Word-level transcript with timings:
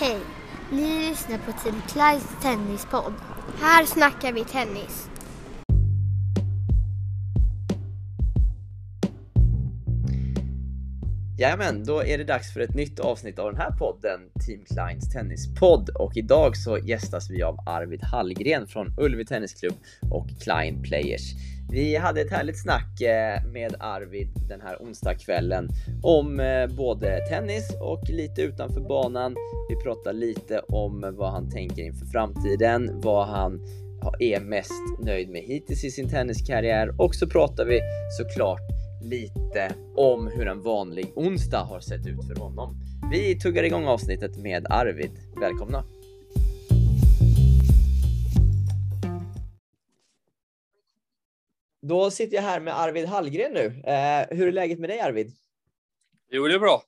Hej! 0.00 0.18
Ni 0.70 1.08
lyssnar 1.08 1.38
på 1.38 1.52
Team 1.52 1.82
Clydes 1.88 2.42
tennispodd. 2.42 3.14
Här 3.60 3.84
snackar 3.84 4.32
vi 4.32 4.44
tennis. 4.44 5.08
Jajamän, 11.40 11.84
då 11.84 12.04
är 12.04 12.18
det 12.18 12.24
dags 12.24 12.52
för 12.52 12.60
ett 12.60 12.74
nytt 12.74 13.00
avsnitt 13.00 13.38
av 13.38 13.52
den 13.52 13.60
här 13.60 13.70
podden, 13.70 14.20
Team 14.46 14.64
Kleins 14.64 15.12
tennispodd. 15.12 15.88
Och 15.88 16.16
idag 16.16 16.56
så 16.56 16.78
gästas 16.78 17.30
vi 17.30 17.42
av 17.42 17.56
Arvid 17.66 18.02
Hallgren 18.02 18.66
från 18.66 18.94
Ullevi 18.98 19.26
Tennisklubb 19.26 19.74
och 20.10 20.26
Klein 20.42 20.82
Players. 20.82 21.22
Vi 21.70 21.96
hade 21.96 22.20
ett 22.20 22.30
härligt 22.30 22.62
snack 22.62 23.00
eh, 23.00 23.44
med 23.44 23.74
Arvid 23.78 24.28
den 24.48 24.60
här 24.60 24.76
onsdagskvällen 24.80 25.68
om 26.02 26.40
eh, 26.40 26.66
både 26.66 27.26
tennis 27.28 27.76
och 27.80 28.08
lite 28.08 28.42
utanför 28.42 28.80
banan. 28.80 29.36
Vi 29.68 29.76
pratar 29.84 30.12
lite 30.12 30.58
om 30.58 31.14
vad 31.18 31.30
han 31.30 31.50
tänker 31.50 31.82
inför 31.82 32.06
framtiden, 32.06 33.00
vad 33.00 33.26
han 33.26 33.60
är 34.20 34.40
mest 34.40 35.04
nöjd 35.04 35.30
med 35.30 35.42
hittills 35.42 35.84
i 35.84 35.90
sin 35.90 36.08
tenniskarriär 36.08 37.00
och 37.00 37.14
så 37.14 37.26
pratar 37.26 37.64
vi 37.64 37.80
såklart 38.18 38.79
lite 39.00 39.74
om 39.96 40.26
hur 40.26 40.48
en 40.48 40.62
vanlig 40.62 41.12
onsdag 41.16 41.62
har 41.62 41.80
sett 41.80 42.06
ut 42.06 42.26
för 42.26 42.40
honom. 42.40 42.76
Vi 43.10 43.40
tuggar 43.40 43.62
igång 43.62 43.84
avsnittet 43.84 44.36
med 44.36 44.66
Arvid. 44.70 45.10
Välkomna! 45.40 45.84
Då 51.82 52.10
sitter 52.10 52.36
jag 52.36 52.42
här 52.42 52.60
med 52.60 52.80
Arvid 52.80 53.06
Hallgren 53.06 53.52
nu. 53.52 53.66
Eh, 53.66 54.36
hur 54.36 54.48
är 54.48 54.52
läget 54.52 54.78
med 54.78 54.90
dig 54.90 55.00
Arvid? 55.00 55.32
Jo, 56.30 56.46
det 56.46 56.54
är 56.54 56.58
bra. 56.58 56.82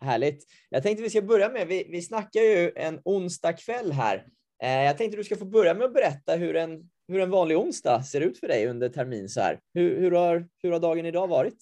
Härligt. 0.00 0.46
Jag 0.70 0.82
tänkte 0.82 1.02
vi 1.02 1.10
ska 1.10 1.22
börja 1.22 1.48
med, 1.48 1.66
vi, 1.66 1.86
vi 1.90 2.02
snackar 2.02 2.40
ju 2.40 2.72
en 2.76 3.00
onsdag 3.04 3.52
kväll 3.52 3.92
här. 3.92 4.26
Eh, 4.62 4.82
jag 4.82 4.98
tänkte 4.98 5.16
du 5.16 5.24
ska 5.24 5.36
få 5.36 5.44
börja 5.44 5.74
med 5.74 5.84
att 5.84 5.94
berätta 5.94 6.36
hur 6.36 6.56
en, 6.56 6.90
hur 7.08 7.20
en 7.20 7.30
vanlig 7.30 7.58
onsdag 7.58 8.02
ser 8.02 8.20
ut 8.20 8.40
för 8.40 8.48
dig 8.48 8.66
under 8.66 8.88
termin 8.88 9.28
så 9.28 9.40
här. 9.40 9.60
Hur, 9.74 10.00
hur, 10.00 10.10
har, 10.10 10.48
hur 10.62 10.72
har 10.72 10.80
dagen 10.80 11.06
idag 11.06 11.28
varit? 11.28 11.56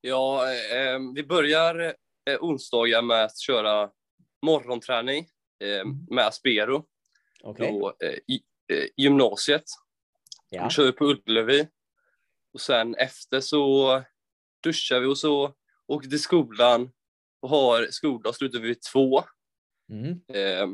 Ja, 0.00 0.52
eh, 0.52 0.98
vi 1.14 1.24
börjar 1.24 1.94
eh, 2.30 2.38
onsdagar 2.40 3.02
med 3.02 3.24
att 3.24 3.38
köra 3.38 3.90
morgonträning 4.42 5.28
eh, 5.64 5.84
med 6.10 6.26
Aspero 6.26 6.86
Okay. 7.42 7.68
på 7.68 7.94
eh, 8.00 8.36
eh, 8.76 8.88
gymnasiet. 8.96 9.64
Ja. 10.50 10.64
Vi 10.64 10.70
kör 10.70 10.92
på 10.92 11.04
Ullevi 11.04 11.68
och 12.52 12.60
sen 12.60 12.94
efter 12.94 13.40
så 13.40 14.02
duschar 14.62 15.00
vi 15.00 15.06
och 15.06 15.18
så 15.18 15.54
åker 15.86 16.08
till 16.08 16.22
skolan 16.22 16.90
och 17.40 17.48
har 17.48 17.86
skola 17.90 18.32
slutar 18.32 18.58
vi 18.58 18.68
vid 18.68 18.82
två. 18.82 19.22
Mm. 19.92 20.20
Eh, 20.28 20.68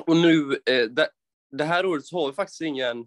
och 0.00 0.16
nu, 0.16 0.60
eh, 0.66 0.86
det, 1.50 1.64
här 1.64 1.86
året 1.86 2.06
så 2.06 2.20
har 2.20 2.28
vi 2.28 2.34
faktiskt 2.34 2.60
ingen 2.60 3.06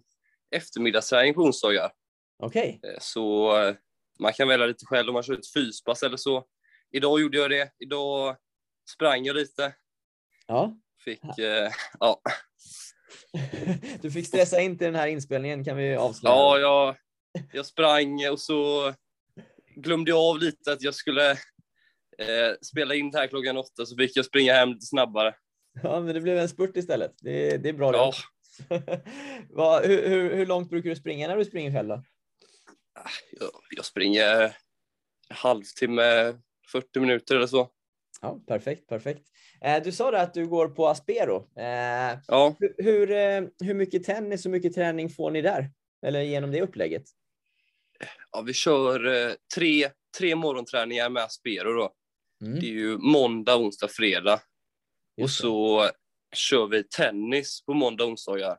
eftermiddagsträning 0.50 1.34
på 1.34 1.40
onsdagar. 1.42 1.92
Okej. 2.38 2.80
Eh, 2.82 2.98
Så 3.00 3.56
eh, 3.62 3.74
man 4.20 4.32
kan 4.32 4.48
välja 4.48 4.66
lite 4.66 4.86
själv 4.86 5.08
om 5.08 5.14
man 5.14 5.22
kör 5.22 5.34
ett 5.34 5.52
fyspass 5.54 6.02
eller 6.02 6.16
så. 6.16 6.44
Idag 6.90 7.20
gjorde 7.20 7.38
jag 7.38 7.50
det. 7.50 7.70
Idag 7.78 8.36
sprang 8.90 9.24
jag 9.24 9.36
lite. 9.36 9.74
Ja. 10.46 10.76
Fick, 11.04 11.38
eh, 11.38 11.70
ja. 12.00 12.20
Du 14.02 14.10
fick 14.10 14.26
stressa 14.26 14.60
in 14.60 14.78
till 14.78 14.84
den 14.84 14.94
här 14.94 15.06
inspelningen 15.06 15.64
kan 15.64 15.76
vi 15.76 15.96
avslöja. 15.96 16.34
ja, 16.34 16.58
jag, 16.58 16.96
jag 17.52 17.66
sprang 17.66 18.28
och 18.30 18.40
så 18.40 18.94
glömde 19.76 20.10
jag 20.10 20.18
av 20.20 20.38
lite 20.38 20.72
att 20.72 20.82
jag 20.82 20.94
skulle 20.94 21.30
eh, 22.18 22.52
spela 22.62 22.94
in 22.94 23.10
det 23.10 23.18
här 23.18 23.26
klockan 23.26 23.56
åtta 23.56 23.86
så 23.86 23.96
fick 23.96 24.16
jag 24.16 24.24
springa 24.24 24.54
hem 24.54 24.68
lite 24.68 24.86
snabbare. 24.86 25.34
Ja, 25.82 26.00
men 26.00 26.14
det 26.14 26.20
blev 26.20 26.38
en 26.38 26.48
spurt 26.48 26.76
istället. 26.76 27.12
Det, 27.20 27.56
det 27.56 27.68
är 27.68 27.72
bra. 27.72 27.92
Ja, 27.92 28.12
Vad- 29.50 29.84
hur, 29.86 30.08
hur, 30.08 30.34
hur 30.36 30.46
långt 30.46 30.70
brukar 30.70 30.90
du 30.90 30.96
springa 30.96 31.28
när 31.28 31.36
du 31.36 31.44
springer 31.44 31.72
själv 31.72 31.88
då? 31.88 32.02
jag, 33.40 33.50
jag 33.76 33.84
springer 33.84 34.40
en 34.42 34.50
halvtimme, 35.30 36.34
40 36.72 37.00
minuter 37.00 37.36
eller 37.36 37.46
så. 37.46 37.70
Ja, 38.20 38.40
perfekt, 38.46 38.88
perfekt. 38.88 39.22
Eh, 39.60 39.82
du 39.82 39.92
sa 39.92 40.16
att 40.16 40.34
du 40.34 40.46
går 40.46 40.68
på 40.68 40.88
Aspero. 40.88 41.36
Eh, 41.60 42.18
Ja, 42.28 42.56
hur, 42.60 42.74
hur, 42.78 43.10
eh, 43.10 43.42
hur 43.64 43.74
mycket 43.74 44.04
tennis 44.04 44.44
och 44.44 44.50
mycket 44.50 44.74
träning 44.74 45.10
får 45.10 45.30
ni 45.30 45.42
där? 45.42 45.70
Eller 46.06 46.20
genom 46.22 46.50
det 46.50 46.62
upplägget? 46.62 47.02
ja 48.32 48.40
vi 48.42 48.52
kör 48.52 49.00
tre, 49.54 49.90
tre 50.18 50.34
morgonträningar 50.36 51.10
med 51.10 51.22
Aspero 51.22 51.72
då. 51.72 51.92
Mm, 52.44 52.60
Det 52.60 52.66
är 52.66 52.70
ju 52.70 52.98
måndag, 52.98 53.56
onsdag, 53.56 53.88
fredag. 53.88 54.40
Och 55.22 55.30
så 55.30 55.88
kör 56.34 56.66
vi 56.66 56.84
tennis 56.84 57.64
på 57.64 57.74
måndag 57.74 58.04
och 58.04 58.10
onsdagar 58.10 58.58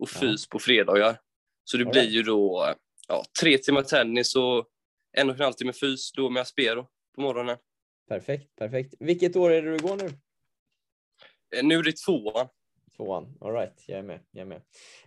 och 0.00 0.08
Ja. 0.14 0.20
fys 0.20 0.48
på 0.48 0.58
fredagar. 0.58 1.20
Så 1.64 1.76
det 1.76 1.84
All 1.84 1.90
blir 1.90 2.00
right. 2.02 2.14
ju 2.14 2.22
då 2.22 2.74
ja, 3.08 3.24
tre 3.40 3.58
timmar 3.58 3.82
tennis 3.82 4.36
och 4.36 4.68
en 5.16 5.28
och 5.30 5.34
en 5.36 5.40
halv 5.40 5.52
timme 5.52 5.72
fys 5.72 6.12
då 6.12 6.30
med 6.30 6.40
Aspero 6.42 6.86
på 7.14 7.20
morgonen. 7.20 7.56
Perfekt, 8.08 8.56
perfekt. 8.56 8.94
Vilket 8.98 9.36
år 9.36 9.50
är 9.50 9.62
det 9.62 9.70
du 9.70 9.78
går 9.78 9.96
nu? 9.96 10.06
Eh, 11.56 11.64
Nu 11.64 11.78
är 11.78 11.82
det 11.82 11.96
tvåan. 11.96 12.48
Tvåan. 12.96 13.38
All 13.40 13.52
right, 13.52 13.84
jag 13.86 13.98
är 13.98 14.02
med. 14.02 14.20
Jag 14.30 14.40
är 14.42 14.60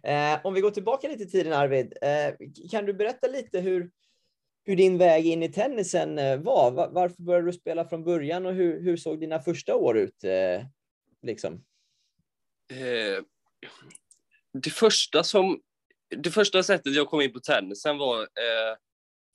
med. 0.04 0.36
Eh, 0.36 0.46
om 0.46 0.54
vi 0.54 0.62
går 0.62 0.72
tillbaka 0.72 1.08
lite 1.08 1.24
i 1.24 1.30
tiden 1.30 1.54
Arvid, 1.54 1.94
eh, 2.02 2.36
kan 2.72 2.86
du 2.86 2.94
berätta 2.94 3.28
lite 3.28 3.60
hur, 3.60 3.92
hur 4.68 4.76
din 4.76 4.98
väg 4.98 5.26
in 5.28 5.44
i 5.44 5.52
tennisen 5.52 6.20
eh, 6.20 6.40
var? 6.40 6.72
Va- 6.72 6.90
varför 6.92 7.24
började 7.24 7.48
du 7.48 7.54
spela 7.54 7.86
från 7.86 8.04
början 8.04 8.46
och 8.46 8.54
hur, 8.54 8.82
hur 8.82 8.98
såg 8.98 9.20
dina 9.20 9.40
första 9.40 9.76
år 9.76 9.98
ut? 9.98 10.24
Eh, 10.24 10.66
liksom? 11.22 11.54
Eh, 12.72 13.24
det, 14.54 14.70
första 14.70 15.24
som, 15.24 15.62
det 16.18 16.32
första 16.32 16.64
sättet 16.64 16.96
jag 16.96 17.08
kom 17.08 17.22
in 17.22 17.34
på 17.34 17.40
tennisen 17.40 17.98
var 17.98 18.22
eh, 18.22 18.78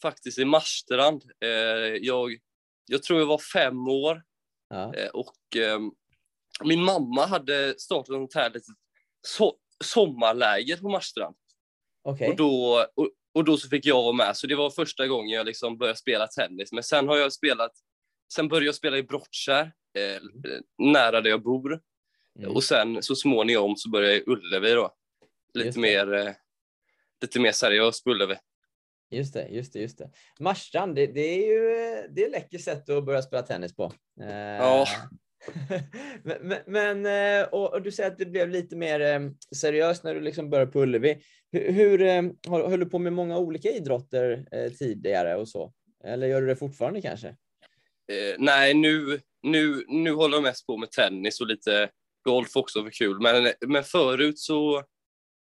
faktiskt 0.03 0.39
i 0.39 0.45
Marstrand. 0.45 1.23
Eh, 1.41 1.49
jag, 2.01 2.31
jag 2.87 3.03
tror 3.03 3.19
jag 3.19 3.27
var 3.27 3.39
fem 3.39 3.89
år 3.89 4.23
Ja. 4.69 4.95
Eh, 4.95 5.09
Och 5.09 5.57
ehm, 5.57 5.93
min 6.65 6.83
mamma 6.85 7.27
hade 7.27 7.79
startat 7.79 8.29
ett 8.29 8.35
här 8.35 8.51
litet 8.51 8.67
so 9.27 9.55
sommarläger 9.85 10.77
på 10.77 10.89
Marstrand. 10.89 11.37
Okej. 12.03 12.29
Och, 12.29 12.37
då, 12.37 12.87
och, 12.95 13.11
och 13.35 13.45
då 13.45 13.57
så 13.57 13.69
fick 13.69 13.87
jag 13.87 14.03
vara 14.03 14.13
med. 14.13 14.37
Så 14.37 14.47
det 14.47 14.55
var 14.55 14.71
första 14.71 15.07
gången 15.07 15.31
jag 15.31 15.47
liksom 15.47 15.79
började 15.79 15.99
spela 15.99 16.27
tennis. 16.27 16.73
Men 16.73 16.83
sen 16.83 17.09
har 17.09 17.17
jag 17.17 17.33
spelat, 17.33 17.73
sen 18.35 18.49
började 18.49 18.67
jag 18.67 18.75
spela 18.75 18.99
i 18.99 19.03
Brottkärr, 19.03 19.73
eh, 19.99 20.23
nära 20.79 21.21
där 21.21 21.31
jag 21.31 21.43
bor. 21.43 21.81
Mm. 22.39 22.51
Och 22.51 22.65
sen 22.65 23.03
så 23.03 23.17
småningom 23.17 23.77
så 23.77 23.91
började 23.91 24.13
jag 24.13 24.21
i 24.21 24.25
Ullevi 24.27 24.73
då. 24.73 24.95
Lite 25.55 25.79
mer, 25.79 26.13
eh, 26.15 26.33
lite 27.23 27.41
mer 27.41 27.53
seriöst 27.53 28.05
på 28.05 28.11
Ullevi. 28.11 28.37
Just 29.11 29.35
det, 29.35 29.49
just 29.49 29.73
det, 29.73 29.79
just 29.79 29.99
det. 29.99 30.11
Marstrand, 30.41 30.95
det, 30.95 31.07
det 31.07 31.21
är 31.21 31.47
ju 31.47 31.63
det 32.09 32.23
är 32.23 32.27
ett 32.27 32.33
läckert 32.33 32.61
sätt 32.65 32.89
att 32.91 33.05
börja 33.05 33.23
spela 33.23 33.43
tennis 33.43 33.77
på. 33.77 33.93
Eh, 34.21 34.31
Ja. 34.37 34.87
men, 36.23 36.59
men- 36.67 37.07
eh, 37.07 37.49
och, 37.49 37.73
och 37.73 37.83
du 37.83 37.93
säger 37.93 38.11
att 38.11 38.19
det 38.19 38.27
blev 38.27 38.51
lite 38.51 38.77
mer 38.77 39.01
eh, 39.01 39.21
seriöst 39.57 40.05
när 40.05 40.15
du 40.15 40.21
liksom 40.21 40.51
började 40.51 40.73
på 40.73 40.83
Ullevi. 40.83 41.23
Hur, 41.53 42.03
eh, 42.03 42.23
hur 42.23 42.69
höll 42.69 42.81
du 42.81 42.87
på 42.87 42.99
med 42.99 43.13
många 43.13 43.39
olika 43.39 43.71
idrotter 43.71 44.47
tidigare 44.79 45.37
och 45.37 45.49
så? 45.49 45.73
Eller 46.05 46.27
gör 46.27 46.41
du 46.41 46.47
det 46.47 46.57
fortfarande 46.57 47.03
kanske? 47.03 47.29
Eh, 48.13 48.35
nej, 48.39 48.75
nu, 48.75 49.21
nu, 49.43 49.85
nu 49.89 50.13
håller 50.13 50.37
jag 50.37 50.43
mest 50.43 50.67
på 50.67 50.77
med 50.77 50.91
tennis 50.91 51.41
och 51.41 51.47
lite 51.47 51.91
golf 52.23 52.57
också 52.57 52.83
för 52.85 52.91
kul. 52.91 53.21
Men, 53.21 53.53
men 53.67 53.85
förut 53.85 54.39
så 54.39 54.83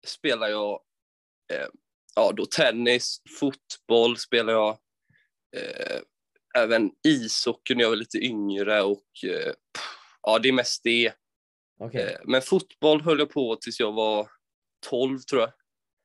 spelar 0.07 0.49
jag 0.49 0.81
eh, 1.53 1.69
ja, 2.15 2.33
då 2.37 2.47
tennis, 2.47 3.23
fotboll 3.41 4.17
spelar 4.17 4.53
jag, 4.53 4.69
eh, 5.57 6.01
även 6.59 6.91
ishockey 7.09 7.75
när 7.75 7.83
jag 7.83 7.89
var 7.89 7.97
lite 7.97 8.19
yngre 8.19 8.83
och 8.83 9.05
eh, 9.25 9.53
ja, 10.23 10.39
det 10.39 10.49
är 10.49 10.53
mest 10.53 10.81
det. 10.85 11.13
Okej, 11.81 12.05
Eh, 12.05 12.21
men 12.25 12.43
fotboll 12.43 13.03
höll 13.03 13.19
jag 13.19 13.31
på 13.31 13.57
tills 13.57 13.81
jag 13.81 13.93
var 13.93 14.29
12 14.91 15.19
tror 15.19 15.41
jag 15.41 15.53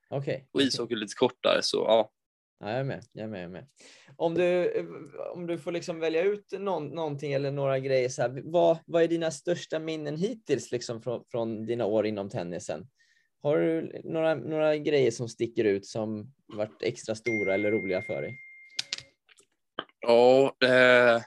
okej. 0.09 0.47
och 0.51 0.61
ishockey 0.61 0.95
lite 0.95 1.15
kortare 1.15 1.59
så 1.61 1.77
ja. 1.77 2.11
Ja, 2.59 2.69
jag 2.69 2.79
är 2.79 2.83
med. 2.83 3.03
Jag 3.11 3.23
är 3.23 3.27
med, 3.27 3.39
jag 3.39 3.45
är 3.45 3.49
med. 3.49 3.67
Om, 4.15 4.33
du, 4.33 4.73
om 5.33 5.47
du 5.47 5.57
får 5.57 5.71
liksom 5.71 5.99
välja 5.99 6.23
ut 6.23 6.51
någon, 6.51 6.87
någonting 6.87 7.33
eller 7.33 7.51
några 7.51 7.79
grejer, 7.79 8.09
så 8.09 8.21
här, 8.21 8.41
vad, 8.43 8.77
vad 8.85 9.03
är 9.03 9.07
dina 9.07 9.31
största 9.31 9.79
minnen 9.79 10.17
hittills 10.17 10.71
liksom 10.71 11.01
från, 11.01 11.23
från 11.31 11.65
dina 11.65 11.85
år 11.85 12.05
inom 12.05 12.29
tennisen? 12.29 12.87
Har 13.41 13.57
du 13.57 14.01
några, 14.03 14.35
några 14.35 14.77
grejer 14.77 15.11
som 15.11 15.29
sticker 15.29 15.63
ut 15.63 15.85
som 15.85 16.33
varit 16.47 16.83
extra 16.83 17.15
stora 17.15 17.53
eller 17.53 17.71
roliga 17.71 18.01
för 18.01 18.21
dig? 18.21 18.46
Ja, 20.07 20.55
eh, 20.63 21.21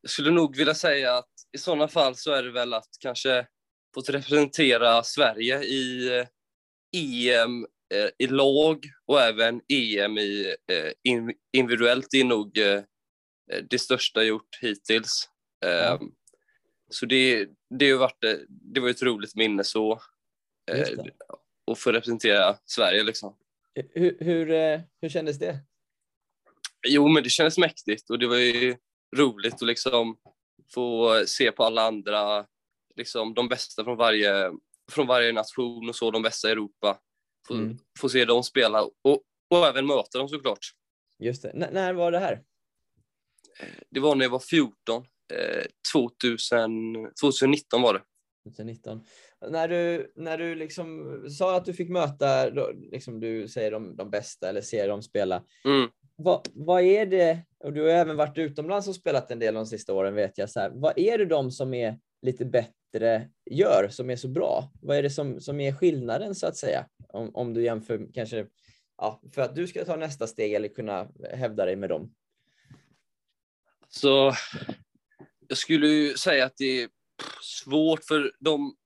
jag 0.00 0.10
skulle 0.10 0.30
nog 0.30 0.56
vilja 0.56 0.74
säga 0.74 1.14
att 1.14 1.30
i 1.52 1.58
sådana 1.58 1.88
fall 1.88 2.16
så 2.16 2.32
är 2.32 2.42
det 2.42 2.50
väl 2.50 2.74
att 2.74 2.88
kanske 3.00 3.46
fått 3.94 4.08
representera 4.08 5.02
Sverige 5.02 5.62
i 5.62 6.08
eh, 6.18 6.26
EM 6.96 7.66
eh, 7.94 8.08
i 8.18 8.26
lag 8.26 8.84
och 9.06 9.20
även 9.20 9.60
EM 9.68 10.18
i 10.18 10.54
eh, 10.72 10.92
in, 11.02 11.34
individuellt. 11.52 12.06
Det 12.10 12.20
är 12.20 12.24
nog 12.24 12.58
eh, 12.58 12.82
det 13.70 13.78
största 13.78 14.20
jag 14.20 14.28
gjort 14.28 14.58
hittills. 14.60 15.28
Eh, 15.64 15.70
Ja. 15.70 16.00
så 16.90 17.06
det, 17.06 17.48
det, 17.70 17.90
har 17.90 17.98
varit, 17.98 18.24
det 18.48 18.80
var 18.80 18.88
ett 18.88 19.02
roligt 19.02 19.34
minne 19.34 19.64
så. 19.64 20.00
Eh, 20.70 20.88
och 21.64 21.78
få 21.78 21.92
representera 21.92 22.56
Sverige 22.64 23.02
liksom. 23.02 23.36
Hur, 23.94 24.16
hur, 24.20 24.50
eh, 24.50 24.80
hur 25.00 25.08
kändes 25.08 25.38
det? 25.38 25.58
Jo, 26.88 27.08
men 27.08 27.22
det 27.22 27.30
kändes 27.30 27.58
mäktigt 27.58 28.10
och 28.10 28.18
det 28.18 28.26
var 28.26 28.36
ju 28.36 28.76
roligt 29.16 29.54
att 29.54 29.62
liksom 29.62 30.16
få 30.74 31.14
se 31.26 31.52
på 31.52 31.64
alla 31.64 31.82
andra, 31.82 32.46
liksom 32.96 33.34
de 33.34 33.48
bästa 33.48 33.84
från 33.84 33.96
varje, 33.96 34.50
från 34.92 35.06
varje 35.06 35.32
nation 35.32 35.88
och 35.88 35.96
så, 35.96 36.10
de 36.10 36.22
bästa 36.22 36.48
i 36.48 36.52
Europa. 36.52 36.98
Få, 37.48 37.54
Mm. 37.54 37.78
få 38.00 38.08
se 38.08 38.24
dem 38.24 38.42
spela 38.42 38.82
och, 38.82 39.22
och 39.50 39.66
även 39.66 39.86
möta 39.86 40.18
dem 40.18 40.28
såklart. 40.28 40.58
Just 41.18 41.42
det. 41.42 41.48
N- 41.50 41.68
när 41.72 41.92
var 41.92 42.12
det 42.12 42.18
här? 42.18 42.42
Det 43.90 44.00
var 44.00 44.14
när 44.14 44.24
jag 44.24 44.30
var 44.30 44.38
14, 44.38 45.06
eh, 45.34 45.64
2000, 45.92 46.94
2019 47.20 47.82
var 47.82 47.94
det. 47.94 48.02
2019. 48.50 49.04
När 49.50 49.68
du, 49.68 50.12
när 50.16 50.38
du 50.38 50.54
liksom 50.54 51.20
sa 51.30 51.56
att 51.56 51.64
du 51.64 51.72
fick 51.72 51.90
möta, 51.90 52.48
liksom 52.92 53.20
du 53.20 53.48
säger 53.48 53.70
de, 53.70 53.96
de 53.96 54.10
bästa 54.10 54.48
eller 54.48 54.60
ser 54.60 54.88
dem 54.88 55.02
spela. 55.02 55.44
Mm. 55.64 55.90
Vad, 56.16 56.48
vad 56.54 56.82
är 56.82 57.06
det, 57.06 57.42
och 57.64 57.72
du 57.72 57.82
har 57.82 57.88
även 57.88 58.16
varit 58.16 58.38
utomlands 58.38 58.88
och 58.88 58.94
spelat 58.94 59.30
en 59.30 59.38
del 59.38 59.54
de 59.54 59.66
sista 59.66 59.94
åren 59.94 60.14
vet 60.14 60.38
jag, 60.38 60.50
så 60.50 60.60
här, 60.60 60.70
vad 60.74 60.98
är 60.98 61.18
det 61.18 61.26
de 61.26 61.50
som 61.50 61.74
är 61.74 61.98
lite 62.22 62.44
bättre 62.44 63.30
gör 63.50 63.88
som 63.90 64.10
är 64.10 64.16
så 64.16 64.28
bra? 64.28 64.72
Vad 64.82 64.96
är 64.96 65.02
det 65.02 65.10
som, 65.10 65.40
som 65.40 65.60
är 65.60 65.72
skillnaden 65.72 66.34
så 66.34 66.46
att 66.46 66.56
säga? 66.56 66.86
Om, 67.08 67.34
om 67.34 67.54
du 67.54 67.62
jämför 67.62 68.08
kanske, 68.14 68.46
ja, 68.96 69.22
för 69.34 69.42
att 69.42 69.54
du 69.54 69.66
ska 69.66 69.84
ta 69.84 69.96
nästa 69.96 70.26
steg 70.26 70.54
eller 70.54 70.68
kunna 70.68 71.08
hävda 71.32 71.64
dig 71.64 71.76
med 71.76 71.88
dem. 71.88 72.14
Så 73.88 74.32
jag 75.48 75.58
skulle 75.58 75.86
ju 75.86 76.14
säga 76.14 76.44
att 76.44 76.56
det 76.56 76.82
är 76.82 76.88
svårt 77.42 78.04
för 78.04 78.32
de... 78.40 78.76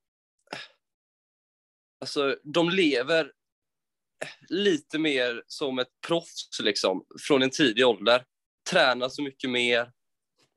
Alltså, 2.00 2.37
de 2.44 2.70
lever 2.70 3.32
lite 4.49 4.99
mer 4.99 5.43
som 5.47 5.79
ett 5.79 6.00
proffs 6.06 6.61
liksom, 6.62 7.05
från 7.20 7.43
en 7.43 7.50
tidig 7.50 7.87
ålder. 7.87 8.25
Tränar 8.70 9.08
så 9.08 9.23
mycket 9.23 9.50
mer, 9.50 9.93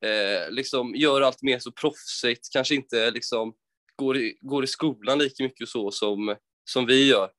eh, 0.06 0.50
liksom 0.51 0.95
gör 0.95 1.22
allt 1.22 1.42
mer 1.42 1.60
så 1.60 1.72
proffsigt, 1.72 2.50
kanske 2.51 2.75
inte 2.75 3.12
liksom 3.12 3.56
går 3.95 4.18
i, 4.18 4.38
går 4.42 4.63
i 4.63 4.68
skolan 4.68 5.19
lika 5.19 5.44
mycket 5.44 5.69
så 5.69 5.92
som, 5.92 6.36
som 6.69 6.86
vi 6.86 7.07
gör. 7.07 7.31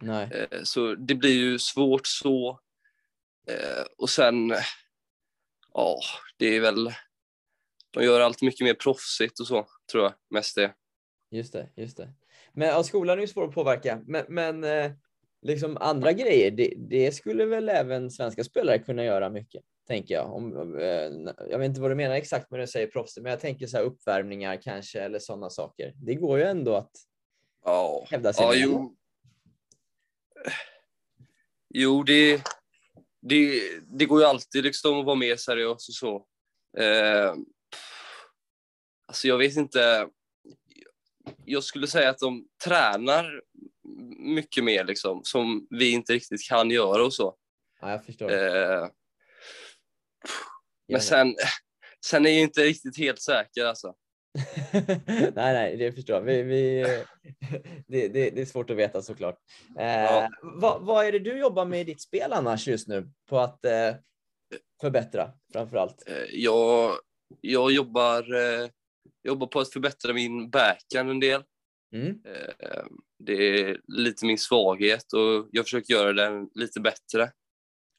Nej. 0.00 0.28
Eh, 0.50 0.62
Så 0.62 0.94
det 0.94 1.14
blir 1.14 1.34
ju 1.34 1.58
svårt 1.58 2.06
så. 2.06 2.60
Eh, 3.50 3.84
Och 3.96 4.10
sen, 4.10 4.54
ja, 5.74 6.00
det 6.36 6.56
är 6.56 6.60
väl, 6.60 6.94
de 7.90 8.04
gör 8.04 8.20
allt 8.20 8.42
mycket 8.42 8.64
mer 8.64 8.74
proffsigt 8.74 9.40
och 9.40 9.46
så, 9.46 9.68
tror 9.92 10.02
jag, 10.04 10.14
mest 10.30 10.56
det. 10.56 10.74
Just 11.30 11.52
det, 11.52 11.68
just 11.74 11.96
det. 11.96 12.12
Men 12.52 12.68
ja, 12.68 12.82
skolan 12.82 13.18
är 13.18 13.22
ju 13.22 13.28
svår 13.28 13.44
att 13.48 13.54
påverka, 13.54 14.02
men, 14.06 14.24
men 14.28 14.64
eh, 14.64 14.92
liksom 15.42 15.76
andra 15.76 16.12
grejer, 16.12 16.50
det, 16.50 16.74
det 16.76 17.12
skulle 17.12 17.44
väl 17.44 17.68
även 17.68 18.10
svenska 18.10 18.44
spelare 18.44 18.78
kunna 18.78 19.04
göra 19.04 19.30
mycket, 19.30 19.62
tänker 19.86 20.14
jag. 20.14 20.32
Om, 20.32 20.78
eh, 20.78 20.86
jag 21.50 21.58
vet 21.58 21.68
inte 21.68 21.80
vad 21.80 21.90
du 21.90 21.94
menar 21.94 22.14
exakt 22.14 22.50
med 22.50 22.58
när 22.58 22.66
du 22.66 22.70
säger 22.70 22.86
proffs, 22.86 23.16
men 23.16 23.30
jag 23.30 23.40
tänker 23.40 23.66
så 23.66 23.76
här 23.76 23.84
uppvärmningar 23.84 24.62
kanske 24.62 25.00
eller 25.00 25.18
sådana 25.18 25.50
saker. 25.50 25.92
Det 25.96 26.14
går 26.14 26.38
ju 26.38 26.44
ändå 26.44 26.74
att 26.74 26.90
Ja, 27.64 28.06
hävda 28.10 28.32
sig. 28.32 28.44
ja 28.44 28.54
jo. 28.54 28.94
Jo, 31.68 32.02
det, 32.02 32.42
det, 33.20 33.60
det 33.86 34.04
går 34.04 34.20
ju 34.20 34.26
alltid 34.26 34.64
liksom 34.64 35.00
att 35.00 35.06
vara 35.06 35.16
mer 35.16 35.36
seriös 35.36 35.88
och 35.88 35.94
så. 35.94 36.16
Eh, 36.78 37.34
alltså 39.08 39.28
jag 39.28 39.38
vet 39.38 39.56
inte. 39.56 40.08
Jag 41.48 41.64
skulle 41.64 41.86
säga 41.86 42.10
att 42.10 42.18
de 42.18 42.46
tränar 42.64 43.42
mycket 44.18 44.64
mer 44.64 44.84
liksom, 44.84 45.20
som 45.24 45.66
vi 45.70 45.90
inte 45.90 46.12
riktigt 46.12 46.48
kan 46.48 46.70
göra 46.70 47.04
och 47.04 47.14
så. 47.14 47.36
Ja, 47.80 47.90
jag 47.90 48.04
förstår. 48.04 48.32
Eh, 48.32 48.88
men 50.88 51.00
sen, 51.00 51.34
sen 52.06 52.26
är 52.26 52.30
jag 52.30 52.40
inte 52.40 52.60
riktigt 52.60 52.98
helt 52.98 53.20
säker 53.22 53.64
alltså. 53.64 53.94
nej, 54.72 55.32
nej, 55.34 55.76
det 55.76 55.92
förstår 55.92 56.16
jag. 56.16 56.22
Vi, 56.22 56.42
vi, 56.42 56.82
det, 57.86 58.08
det, 58.08 58.30
det 58.30 58.40
är 58.40 58.46
svårt 58.46 58.70
att 58.70 58.76
veta 58.76 59.02
såklart. 59.02 59.38
Eh, 59.78 59.86
Ja. 59.86 60.28
vad, 60.42 60.82
vad 60.82 61.06
är 61.06 61.12
det 61.12 61.18
du 61.18 61.38
jobbar 61.38 61.64
med 61.64 61.80
i 61.80 61.84
ditt 61.84 62.00
spel 62.02 62.32
annars 62.32 62.68
just 62.68 62.88
nu 62.88 63.10
på 63.28 63.38
att 63.38 63.64
eh, 63.64 63.94
förbättra 64.80 65.32
framför 65.52 65.76
allt? 65.76 66.08
Eh, 66.08 66.24
jag, 66.32 66.92
jag 67.40 67.72
jobbar, 67.72 68.34
eh, 68.34 68.68
jobbar 69.28 69.46
på 69.46 69.60
att 69.60 69.72
förbättra 69.72 70.12
min 70.12 70.50
backhand 70.50 71.10
en 71.10 71.20
del. 71.20 71.42
Mm. 71.94 72.22
Eh, 72.24 72.84
Det 73.18 73.32
är 73.60 73.80
lite 73.86 74.26
min 74.26 74.38
svaghet 74.38 75.12
och 75.12 75.48
jag 75.52 75.64
försöker 75.64 75.94
göra 75.94 76.12
den 76.12 76.50
lite 76.54 76.80
bättre. 76.80 77.32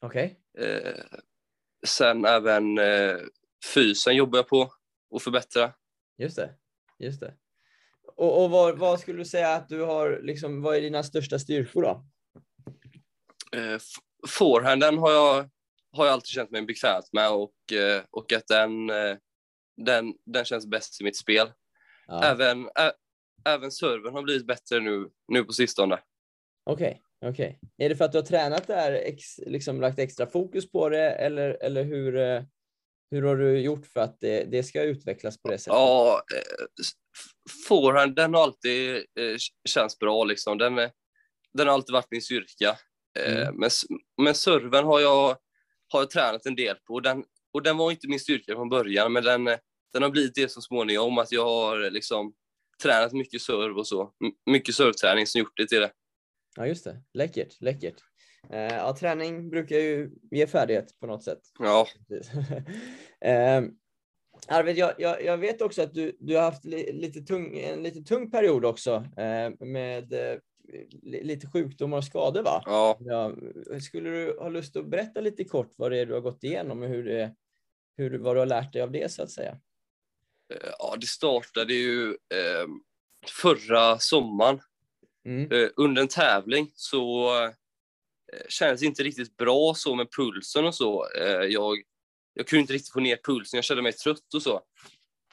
Okej. 0.00 0.40
Eh, 0.58 1.00
Sen 1.86 2.24
även 2.24 2.78
eh, 2.78 3.16
fysen 3.74 4.16
jobbar 4.16 4.38
jag 4.38 4.48
på 4.48 4.72
att 5.16 5.22
förbättra. 5.22 5.72
Just 6.18 6.36
det, 6.36 6.54
just 6.98 7.20
det. 7.20 7.34
Och, 8.16 8.44
och 8.44 8.50
vad, 8.50 8.78
vad 8.78 9.00
skulle 9.00 9.18
du 9.18 9.24
säga 9.24 9.54
att 9.54 9.68
du 9.68 9.80
har, 9.82 10.20
liksom, 10.22 10.62
vad 10.62 10.76
är 10.76 10.80
dina 10.80 11.02
största 11.02 11.38
styrkor 11.38 11.82
då? 11.82 12.06
Eh, 13.58 13.78
Forehanden 14.28 14.98
har 14.98 15.12
jag, 15.12 15.50
har 15.92 16.06
jag 16.06 16.12
alltid 16.12 16.28
känt 16.28 16.50
mig 16.50 16.62
bekvämt 16.62 17.12
med 17.12 17.30
och, 17.30 17.54
och 18.10 18.32
att 18.32 18.46
den, 18.46 18.90
den, 19.84 20.14
den 20.26 20.44
känns 20.44 20.66
bäst 20.66 21.00
i 21.00 21.04
mitt 21.04 21.16
spel. 21.16 21.52
Ja. 22.06 22.24
Även, 22.24 22.66
ä, 22.66 22.92
även 23.44 23.70
serven 23.70 24.14
har 24.14 24.22
blivit 24.22 24.46
bättre 24.46 24.80
nu, 24.80 25.08
nu 25.28 25.44
på 25.44 25.52
sistone. 25.52 25.98
Okej, 26.64 27.02
okej. 27.26 27.60
Är 27.78 27.88
det 27.88 27.96
för 27.96 28.04
att 28.04 28.12
du 28.12 28.18
har 28.18 28.22
tränat 28.22 28.66
där, 28.66 28.92
ex, 28.92 29.38
liksom 29.38 29.80
lagt 29.80 29.98
extra 29.98 30.26
fokus 30.26 30.70
på 30.70 30.88
det 30.88 31.10
eller, 31.10 31.50
eller 31.60 31.84
hur, 31.84 32.16
eh, 32.16 32.42
hur 33.10 33.22
har 33.22 33.36
du 33.36 33.58
gjort 33.60 33.86
för 33.86 34.00
att 34.00 34.20
det, 34.20 34.44
det 34.44 34.62
ska 34.62 34.82
utvecklas 34.82 35.42
på 35.42 35.50
det 35.50 35.58
sättet? 35.58 35.72
Ja, 35.72 36.22
eh, 36.34 36.84
forehand, 37.68 38.16
den 38.16 38.34
har 38.34 38.42
alltid 38.42 38.96
eh, 38.96 39.36
känts 39.68 39.98
bra 39.98 40.24
liksom. 40.24 40.58
Den, 40.58 40.78
är- 40.78 40.90
den 41.54 41.66
har 41.66 41.74
alltid 41.74 41.92
varit 41.92 42.10
min 42.10 42.22
styrka. 42.22 42.78
Mm. 43.18 43.56
men, 43.56 43.70
men 44.22 44.34
serven 44.34 44.84
har 44.84 45.00
jag, 45.00 45.36
har 45.88 46.00
jag 46.00 46.10
tränat 46.10 46.46
en 46.46 46.54
del 46.56 46.76
på 46.76 47.00
den, 47.00 47.24
och 47.52 47.62
den 47.62 47.76
var 47.76 47.90
inte 47.90 48.08
min 48.08 48.20
styrka 48.20 48.54
från 48.54 48.68
början, 48.68 49.12
men 49.12 49.24
den, 49.24 49.48
den 49.92 50.02
har 50.02 50.10
blivit 50.10 50.34
det 50.34 50.48
så 50.48 50.60
småningom 50.60 51.18
att 51.18 51.32
jag 51.32 51.44
har 51.44 51.90
liksom 51.90 52.32
tränat 52.82 53.12
mycket 53.12 53.42
serv 53.42 53.78
och 53.78 53.86
så. 53.86 54.12
Mycket 54.46 54.74
servträning 54.74 55.26
som 55.26 55.38
gjort 55.38 55.56
det 55.56 55.66
till 55.66 55.80
det. 55.80 55.90
Ja, 56.56 56.66
just 56.66 56.84
det. 56.84 57.02
Läckert, 57.14 57.60
läckert. 57.60 57.96
Eh, 58.50 58.74
ja, 58.76 58.96
träning 58.96 59.50
brukar 59.50 59.76
ju 59.76 60.10
ge 60.30 60.46
färdighet 60.46 61.00
på 61.00 61.06
något 61.06 61.24
sätt. 61.24 61.40
Ja, 61.58 61.86
eh, 63.20 63.62
Arvid, 64.48 64.78
jag, 64.78 64.92
jag, 64.98 65.24
jag 65.24 65.38
vet 65.38 65.62
också 65.62 65.82
att 65.82 65.94
du, 65.94 66.16
du 66.20 66.36
har 66.36 66.42
haft 66.42 66.64
li, 66.64 66.92
lite 66.92 67.20
tung, 67.20 67.58
en 67.58 67.82
lite 67.82 68.02
tung 68.02 68.30
period 68.30 68.64
också 68.64 68.94
eh, 69.16 69.66
med 69.66 70.12
eh, 70.12 70.38
li, 71.02 71.24
lite 71.24 71.46
sjukdomar 71.46 71.96
och 71.96 72.04
skador, 72.04 72.42
va? 72.42 72.62
ja. 72.66 72.96
Ja, 73.00 73.32
skulle 73.80 74.10
du 74.10 74.38
ha 74.38 74.48
lust 74.48 74.76
att 74.76 74.86
berätta 74.86 75.20
lite 75.20 75.44
kort 75.44 75.72
vad 75.76 75.90
det 75.90 75.98
är 75.98 76.06
du 76.06 76.14
har 76.14 76.20
gått 76.20 76.44
igenom 76.44 76.82
och 76.82 76.88
hur 76.88 77.04
det, 77.04 77.34
hur, 77.96 78.18
vad 78.18 78.36
du 78.36 78.38
har 78.38 78.46
lärt 78.46 78.72
dig 78.72 78.82
av 78.82 78.90
det 78.90 79.12
så 79.12 79.22
att 79.22 79.30
säga? 79.30 79.58
Eh, 80.50 80.70
ja 80.78 80.96
det 81.00 81.06
startade 81.06 81.74
ju 81.74 82.08
eh, 82.10 82.66
förra 83.26 83.98
sommaren. 83.98 84.60
Mm. 85.24 85.52
Eh, 85.52 85.68
under 85.76 86.02
en 86.02 86.08
tävling 86.08 86.72
så 86.74 87.30
kändes 88.48 88.80
det 88.80 88.86
inte 88.86 89.02
riktigt 89.02 89.36
bra 89.36 89.74
så 89.74 89.94
med 89.94 90.12
pulsen 90.12 90.64
och 90.64 90.74
så. 90.74 91.06
Jag, 91.48 91.78
jag 92.34 92.46
kunde 92.46 92.60
inte 92.60 92.72
riktigt 92.72 92.92
få 92.92 93.00
ner 93.00 93.20
pulsen, 93.24 93.58
jag 93.58 93.64
kände 93.64 93.82
mig 93.82 93.92
trött 93.92 94.34
och 94.34 94.42
så. 94.42 94.60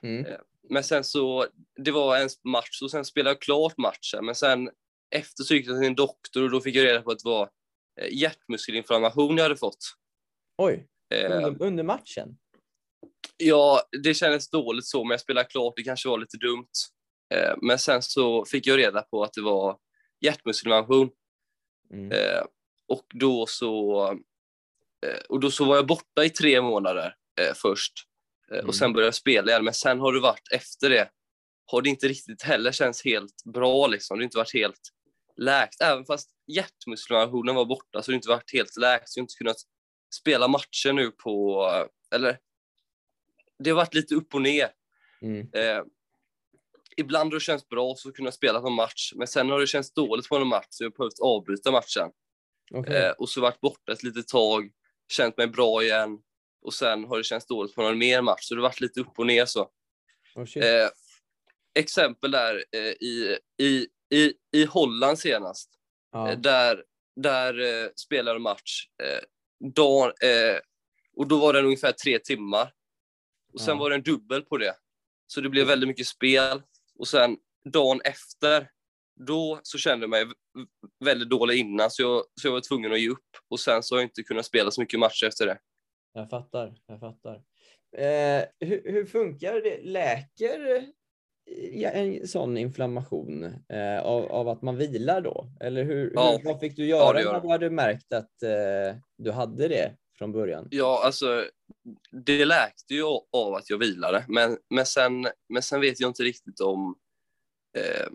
Mm. 0.02 0.26
Men 0.70 0.84
sen 0.84 1.04
så, 1.04 1.48
det 1.76 1.92
var 1.92 2.18
en 2.18 2.30
match 2.44 2.82
och 2.82 2.92
sen 2.92 3.06
spelade 3.06 3.30
jag 3.30 3.42
klart 3.42 3.78
matchen. 3.78 4.26
Men 4.26 4.36
sen 4.36 4.70
efter 5.16 5.44
så 5.44 5.56
gick 5.56 5.68
jag 5.68 5.80
till 5.80 5.88
en 5.88 5.96
doktor 5.96 6.44
och 6.44 6.50
då 6.50 6.62
fick 6.62 6.76
jag 6.76 6.86
reda 6.86 7.02
på 7.02 7.12
att 7.12 7.20
det 7.20 7.30
var 7.30 7.50
hjärtmuskelinflammation 8.12 9.38
jag 9.38 9.44
hade 9.44 9.58
fått. 9.58 9.96
Oj, 10.58 10.88
under, 11.14 11.64
under 11.64 11.84
matchen? 11.84 12.38
Ja, 13.38 13.82
det 14.04 14.14
kändes 14.14 14.50
dåligt 14.50 14.86
så, 14.86 15.04
men 15.04 15.12
jag 15.12 15.22
spelade 15.22 15.48
klart. 15.48 15.74
Det 15.76 15.84
kanske 15.84 16.10
var 16.10 16.18
lite 16.18 16.38
dumt. 16.38 16.68
Eh, 17.34 17.54
Men 17.62 17.80
sen 17.80 18.02
så 18.02 18.46
fick 18.46 18.68
jag 18.68 18.78
reda 18.78 19.02
på 19.02 19.24
att 19.24 19.34
det 19.34 19.42
var 19.42 19.78
hjärtmuskelinflammation. 20.22 21.10
Mm. 21.92 22.12
Eh, 22.12 22.44
och, 22.88 23.06
då 23.14 23.46
så, 23.46 24.06
eh, 25.06 25.20
och 25.30 25.40
då 25.40 25.52
så 25.52 25.66
var 25.66 25.76
jag 25.76 25.88
borta 25.88 26.26
i 26.26 26.30
tre 26.30 26.62
månader 26.62 27.16
först. 27.56 27.94
Mm. 28.52 28.68
Och 28.68 28.76
sen 28.76 28.94
började 28.94 29.08
jag 29.08 29.16
spela 29.16 29.52
igen. 29.52 29.64
Men 29.64 29.74
sen 29.74 30.00
har 30.00 30.14
det 30.14 30.20
varit 30.20 30.52
efter 30.52 30.90
det, 30.90 31.10
har 31.66 31.82
det 31.82 31.90
inte 31.90 32.08
riktigt 32.08 32.44
heller 32.44 32.72
känts 32.72 33.06
helt 33.06 33.44
bra. 33.54 33.88
Liksom. 33.88 34.18
Det 34.18 34.22
har 34.22 34.24
inte 34.24 34.38
varit 34.38 34.54
helt 34.54 34.90
läkt. 35.36 35.82
Även 35.82 36.06
fast 36.06 36.30
hjärtmuskelinflammationen 36.48 37.56
var 37.56 37.66
borta 37.66 38.02
så 38.02 38.12
har 38.12 38.14
det 38.14 38.16
inte 38.16 38.30
varit 38.30 38.54
helt 38.54 38.78
läkt. 38.78 39.10
Så 39.10 39.20
jag 39.20 39.22
har 39.22 39.24
inte 39.24 39.38
kunnat 39.38 39.58
spela 40.16 40.48
matcher 40.48 40.94
nu 40.94 41.12
på, 41.12 41.64
eller 42.16 42.40
det 43.60 43.70
har 43.70 43.78
varit 43.78 43.94
lite 43.94 44.16
upp 44.16 44.36
och 44.36 44.42
ner. 44.42 44.70
Mm. 45.22 45.50
Eh, 45.54 45.84
ibland 46.98 47.34
har 47.34 47.40
det 47.40 47.44
känts 47.44 47.70
bra 47.70 47.96
så 47.98 48.12
kunna 48.12 48.32
spela 48.32 48.62
någon 48.62 48.74
match, 48.74 49.14
men 49.16 49.28
sen 49.28 49.50
har 49.50 49.60
det 49.60 49.68
känts 49.68 49.94
dåligt 49.94 50.30
på 50.30 50.40
någon 50.40 50.48
match 50.48 50.68
så 50.70 50.84
jag 50.84 50.92
har 50.92 50.98
behövt 50.98 51.20
avbryta 51.22 51.72
matchen. 51.72 52.12
Okej. 52.72 52.96
Eh, 52.96 53.12
och 53.12 53.30
så 53.30 53.42
varit 53.42 53.62
borta 53.62 53.92
ett 53.92 54.04
litet 54.04 54.28
tag, 54.28 54.70
känt 55.08 55.38
mig 55.38 55.48
bra 55.48 55.84
igen 55.84 56.20
och 56.62 56.74
sen 56.74 57.04
har 57.04 57.18
det 57.18 57.24
känts 57.24 57.48
dåligt 57.48 57.76
på 57.76 57.82
någon 57.82 57.98
mer 57.98 58.22
match, 58.22 58.44
så 58.44 58.56
det 58.56 58.62
har 58.62 58.70
varit 58.70 58.82
lite 58.82 59.00
upp 59.00 59.20
och 59.20 59.28
ner 59.28 59.46
så. 59.46 59.70
Oh. 60.36 60.58
Eh, 60.58 60.90
exempel 61.76 62.32
där 62.32 62.64
eh, 62.72 62.82
i, 62.82 63.38
i, 63.58 63.88
i, 64.16 64.34
i 64.52 64.66
Holland 64.66 65.20
senast, 65.20 65.70
ja. 66.12 66.30
eh, 66.30 66.40
där, 66.40 66.84
där 67.16 67.60
eh, 67.60 67.90
spelade 67.96 68.40
match. 68.40 68.88
Eh, 69.04 70.30
eh, 70.30 70.60
och 71.16 71.28
då 71.28 71.40
var 71.40 71.54
den 71.54 71.66
ungefär 71.66 71.92
tre 71.92 72.20
timmar. 72.20 72.72
Och 73.58 73.62
sen 73.62 73.78
Ja. 73.78 73.84
var 73.84 73.90
det 73.90 73.96
en 73.96 74.04
dubbel 74.04 74.42
på 74.42 74.58
det. 74.58 74.74
Så 75.28 75.42
det 75.42 75.50
blev 75.50 75.68
väldigt 75.68 75.88
mycket 75.88 76.08
spel. 76.08 76.62
Och 77.00 77.08
sen 77.08 77.38
dagen 77.74 78.02
efter, 78.04 78.70
då 79.20 79.60
så 79.64 79.78
kände 79.78 80.04
jag 80.04 80.10
mig 80.10 80.26
väldigt 81.06 81.30
dålig 81.30 81.58
innan, 81.60 81.92
så 81.92 82.02
jag, 82.02 82.24
så 82.42 82.48
jag 82.48 82.52
var 82.52 82.62
tvungen 82.62 82.92
att 82.92 83.00
ge 83.02 83.10
upp. 83.10 83.28
Och 83.50 83.60
sen 83.60 83.84
så 83.84 83.96
har 83.96 84.00
jag 84.02 84.06
inte 84.06 84.24
kunnat 84.24 84.46
spela 84.46 84.72
så 84.72 84.82
mycket 84.82 85.00
matcher 85.00 85.26
efter 85.28 85.46
det. 85.46 85.60
Jag 86.14 86.30
fattar, 86.30 86.76
jag 86.88 87.00
fattar. 87.00 87.36
Eh, 87.98 88.44
hur, 88.60 88.92
hur 88.92 89.06
funkar 89.06 89.54
det? 89.54 89.82
Läker 89.82 90.84
eh, 91.74 91.96
en 91.98 92.28
sån 92.28 92.58
inflammation 92.58 93.44
eh, 93.70 94.00
av, 94.00 94.26
av 94.32 94.50
att 94.50 94.62
man 94.62 94.78
vilar 94.78 95.22
då? 95.22 95.50
Eller 95.60 95.84
hur, 95.84 96.12
Ja. 96.16 96.38
hur, 96.42 96.46
vad 96.52 96.60
fick 96.60 96.76
du 96.76 96.86
Ja, 96.88 96.98
göra 96.98 97.22
gör 97.22 97.34
när 97.34 97.42
du 97.42 97.48
hade 97.50 97.70
märkt 97.70 98.14
att 98.14 98.44
eh, 98.44 98.96
du 99.18 99.32
hade 99.32 99.68
det 99.68 99.96
från 100.18 100.32
början? 100.32 100.68
Ja, 100.72 101.02
alltså, 101.04 101.50
det 102.26 102.46
läkte 102.46 102.94
ju 102.94 103.04
av 103.32 103.54
att 103.54 103.70
jag 103.70 103.78
vilade, 103.78 104.26
men, 104.28 104.58
men, 104.70 104.86
sen, 104.86 105.28
men 105.50 105.64
sen 105.64 105.82
vet 105.82 106.00
jag 106.00 106.10
inte 106.10 106.24
riktigt 106.24 106.60
om... 106.60 106.96
Eh, 107.78 108.08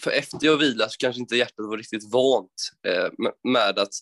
för 0.00 0.10
efter 0.10 0.38
jag 0.40 0.56
vilade 0.56 0.90
så 0.90 0.96
kanske 0.98 1.20
inte 1.20 1.36
hjärtat 1.36 1.66
var 1.66 1.76
riktigt 1.76 2.12
vant 2.12 2.70
eh, 2.86 3.08
med, 3.42 3.78
att 3.78 3.92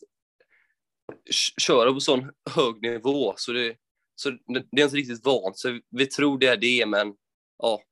köra 1.61 1.93
på 1.93 2.01
sån 2.01 2.31
hög 2.51 2.83
nivå, 2.83 3.35
så 3.37 3.53
det, 3.53 3.77
så 4.15 4.31
det, 4.31 4.81
är 4.81 4.85
inte 4.85 4.97
riktigt 4.97 5.25
vant. 5.25 5.59
Så 5.59 5.81
vi 5.91 6.07
tror 6.07 6.39
det 6.39 6.47
är 6.47 6.57
det, 6.57 6.87
men 6.87 7.15
ja, 7.59 7.83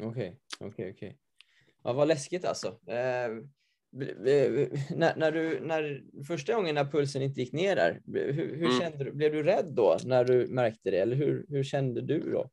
Okej, 0.00 0.38
okej, 0.60 0.92
okej. 0.92 1.18
Ja, 1.82 1.92
vad 1.92 2.08
läskigt 2.08 2.44
alltså. 2.44 2.68
Eh, 2.86 3.28
när, 3.92 5.16
när 5.16 5.32
du, 5.32 5.60
när, 5.60 6.02
första 6.26 6.54
gången 6.54 6.74
när 6.74 6.84
pulsen 6.84 7.22
inte 7.22 7.40
gick 7.40 7.52
ner 7.52 7.76
där, 7.76 8.02
hur, 8.12 8.32
hur 8.56 8.66
Mm. 8.66 8.80
kände 8.80 9.04
du? 9.04 9.12
Blev 9.12 9.32
du 9.32 9.42
rädd 9.42 9.66
då 9.76 9.98
när 10.04 10.24
du 10.24 10.46
märkte 10.46 10.90
det? 10.90 10.98
Eller 10.98 11.16
hur, 11.16 11.46
hur 11.48 11.64
kände 11.64 12.00
du 12.00 12.32
då? 12.32 12.50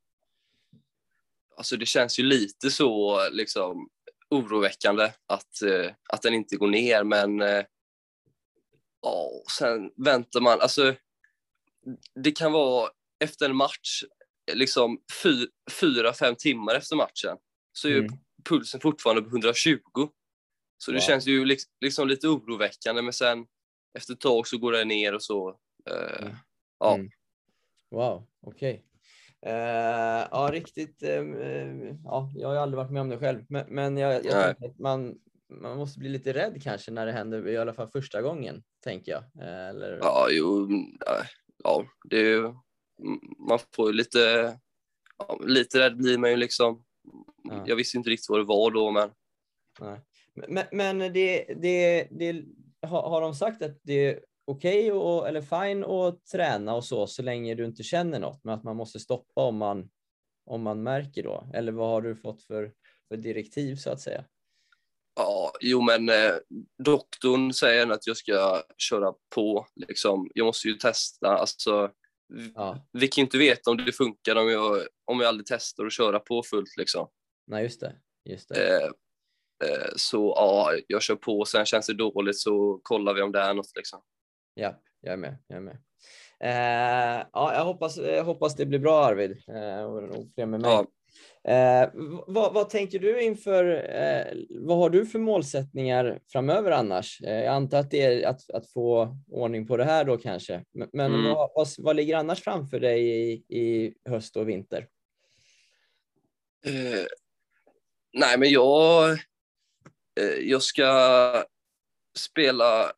alltså 1.57 1.77
det 1.77 1.85
känns 1.85 2.19
ju 2.19 2.23
lite 2.23 2.71
så 2.71 3.19
liksom 3.31 3.89
oroväckande 4.29 5.03
att, 5.27 5.61
eh, 5.61 5.91
att 6.09 6.21
den 6.21 6.33
inte 6.33 6.55
går 6.55 6.67
ner, 6.67 7.03
men 7.03 7.41
eh, 7.41 7.63
ja, 9.01 9.29
sen 9.59 9.91
väntar 10.05 10.41
man. 10.41 10.61
Alltså, 10.61 10.95
det 12.15 12.31
kan 12.31 12.51
vara 12.51 12.89
efter 13.19 13.49
en 13.49 13.55
match, 13.55 14.03
liksom 14.53 15.01
fy, 15.23 15.47
fyra, 15.71 16.13
fem 16.13 16.35
timmar 16.35 16.75
efter 16.75 16.95
matchen, 16.95 17.37
så 17.73 17.87
är 17.87 17.97
Mm. 17.99 18.11
pulsen 18.49 18.79
fortfarande 18.79 19.21
på 19.21 19.29
120. 19.29 19.79
Så 20.81 20.91
det 20.91 20.97
Wow. 20.97 21.01
känns 21.01 21.27
ju 21.27 21.45
liksom, 21.45 21.71
liksom 21.81 22.07
lite 22.07 22.27
oroväckande, 22.27 23.01
men 23.01 23.13
sen 23.13 23.45
efter 23.97 24.13
ett 24.13 24.19
tag 24.19 24.47
så 24.47 24.57
går 24.57 24.71
det 24.71 24.85
ner 24.85 25.15
och 25.15 25.23
så. 25.23 25.49
Eh, 25.89 26.21
Mm. 26.25 26.35
ja. 26.79 26.95
Mm. 26.95 27.09
Wow, 27.91 28.27
okej. 28.41 28.85
Eh, 29.41 29.51
ja, 30.31 30.49
riktigt. 30.51 31.03
eh, 31.03 31.09
eh, 31.19 31.95
ja, 32.03 32.31
jag 32.35 32.47
har 32.47 32.55
ju 32.55 32.59
aldrig 32.61 32.77
varit 32.77 32.91
med 32.91 33.01
om 33.01 33.09
det 33.09 33.17
själv, 33.19 33.45
men, 33.49 33.65
men 33.69 33.97
jag, 33.97 34.25
jag 34.25 34.49
att 34.65 34.79
man, 34.79 35.15
man 35.49 35.77
måste 35.77 35.99
bli 35.99 36.09
lite 36.09 36.33
rädd 36.33 36.63
kanske 36.63 36.91
när 36.91 37.05
det 37.05 37.11
händer, 37.11 37.47
i 37.47 37.57
alla 37.57 37.73
fall 37.73 37.89
första 37.91 38.21
gången, 38.21 38.63
tänker 38.83 39.11
jag. 39.11 39.23
Eh, 39.47 39.67
eller, 39.69 39.97
Ja, 40.01 40.27
jo, 40.31 40.65
mm, 40.65 40.97
ja, 41.05 41.23
ja, 41.63 41.85
det 42.09 42.17
är 42.17 42.23
ju, 42.25 42.37
mm, 42.45 42.55
man 43.49 43.59
får 43.75 43.87
ju 43.87 43.93
lite, 43.93 44.19
ja, 45.17 45.39
lite 45.45 45.79
rädd 45.79 45.97
blir 45.97 46.17
man 46.17 46.29
ju 46.29 46.35
liksom. 46.37 46.83
Ja. 47.43 47.63
Jag 47.67 47.75
visste 47.75 47.97
inte 47.97 48.09
riktigt 48.09 48.29
vad 48.29 48.39
det 48.39 48.43
var 48.45 48.71
då, 48.71 48.91
men 48.91 49.11
Nej. 49.79 49.99
Men, 50.47 50.65
men 50.71 50.99
det, 50.99 51.45
det, 51.61 52.07
det, 52.11 52.43
har, 52.81 53.09
har 53.09 53.21
de 53.21 53.35
sagt 53.35 53.61
att 53.61 53.79
det 53.83 54.05
är 54.05 54.19
okej 54.45 54.91
och 54.91 55.27
eller 55.27 55.41
fine 55.41 55.83
att 55.83 56.25
träna 56.25 56.75
och 56.75 56.85
så, 56.85 57.07
så 57.07 57.21
länge 57.21 57.55
du 57.55 57.65
inte 57.65 57.83
känner 57.83 58.19
något, 58.19 58.43
men 58.43 58.53
att 58.53 58.63
man 58.63 58.75
måste 58.75 58.99
stoppa 58.99 59.41
om 59.41 59.57
man, 59.57 59.89
om 60.45 60.61
man 60.61 60.83
märker 60.83 61.23
då? 61.23 61.49
Eller 61.53 61.71
vad 61.71 61.89
har 61.89 62.01
du 62.01 62.15
fått 62.15 62.43
för, 62.43 62.71
för 63.07 63.17
direktiv 63.17 63.75
så 63.75 63.89
att 63.89 64.01
säga? 64.01 64.25
ja, 65.19 65.53
jo, 65.61 65.81
men 65.81 66.09
eh, 66.09 66.35
doktorn 66.83 67.53
säger 67.53 67.89
att 67.89 68.07
jag 68.07 68.17
ska 68.17 68.63
köra 68.77 69.13
på, 69.35 69.67
liksom. 69.75 70.29
Jag 70.33 70.45
måste 70.45 70.67
ju 70.67 70.73
testa, 70.73 71.27
alltså. 71.27 71.91
Ja, 72.55 72.87
Vi 72.91 73.07
kan 73.07 73.21
ju 73.21 73.25
inte 73.25 73.37
veta 73.37 73.71
om 73.71 73.77
det 73.77 73.91
funkar 73.91 74.35
om 74.35 74.49
jag, 74.49 74.87
om 75.05 75.19
jag 75.19 75.27
aldrig 75.27 75.47
testar 75.47 75.85
att 75.85 75.93
köra 75.93 76.19
på 76.19 76.43
fullt, 76.43 76.77
liksom. 76.77 77.07
nej 77.47 77.63
just 77.63 77.79
det. 77.79 77.95
Just 78.25 78.49
det. 78.49 78.83
Eh, 78.83 78.89
så 79.95 80.33
ja, 80.35 80.71
jag 80.87 81.01
kör 81.01 81.15
på, 81.15 81.45
sen 81.45 81.65
känns 81.65 81.87
det 81.87 81.93
dåligt 81.93 82.37
så 82.37 82.79
kollar 82.83 83.13
vi 83.13 83.21
om 83.21 83.31
det 83.31 83.39
är 83.39 83.53
något, 83.53 83.71
liksom. 83.75 84.01
Ja, 84.53 84.81
jag 85.01 85.13
är 85.13 85.17
med. 85.17 85.37
Jag 85.47 85.57
är 85.57 85.61
med. 85.61 85.77
Eh, 86.43 87.25
ja, 87.33 87.53
jag 87.53 87.65
hoppas, 87.65 87.97
jag 87.97 88.23
hoppas 88.23 88.55
det 88.55 88.65
blir 88.65 88.79
bra 88.79 89.05
Arvid 89.05 89.43
eh, 89.47 89.83
och 89.83 90.03
nog 90.03 90.31
fler 90.35 90.45
med 90.45 90.61
mig. 90.61 90.71
Ja. 90.71 90.85
Eh, 91.43 91.89
vad, 92.27 92.53
vad 92.53 92.69
tänker 92.69 92.99
du 92.99 93.21
inför, 93.21 93.65
eh, 93.95 94.37
vad 94.49 94.77
har 94.77 94.89
du 94.89 95.05
för 95.05 95.19
målsättningar 95.19 96.19
framöver 96.31 96.71
annars? 96.71 97.21
Eh, 97.21 97.43
jag 97.43 97.53
antar 97.53 97.79
att 97.79 97.91
det 97.91 98.01
är 98.01 98.27
att, 98.27 98.49
att 98.49 98.69
få 98.69 99.17
ordning 99.31 99.67
på 99.67 99.77
det 99.77 99.83
här 99.83 100.03
då 100.03 100.17
kanske, 100.17 100.63
men, 100.71 100.89
men 100.93 101.13
Mm. 101.13 101.33
vad, 101.33 101.49
vad, 101.55 101.67
vad 101.77 101.95
ligger 101.95 102.15
annars 102.17 102.43
framför 102.43 102.79
dig 102.79 103.09
i, 103.09 103.31
i 103.59 103.93
höst 104.09 104.37
och 104.37 104.49
vinter? 104.49 104.87
Eh, 106.65 107.05
nej, 108.13 108.37
men 108.39 108.49
jag, 108.49 109.11
eh, 109.11 109.17
jag 110.41 110.63
ska 110.63 111.43
spela, 112.17 112.91